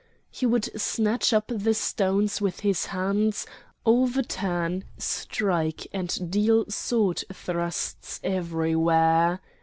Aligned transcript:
He 0.31 0.47
would 0.47 0.67
snatch 0.81 1.31
up 1.31 1.51
the 1.53 1.75
stones 1.75 2.41
with 2.41 2.61
his 2.61 2.87
hands, 2.87 3.45
overturn, 3.85 4.83
strike, 4.97 5.85
and 5.93 6.31
deal 6.31 6.65
sword 6.69 7.23
thrusts 7.31 8.19
everywhere. 8.23 9.41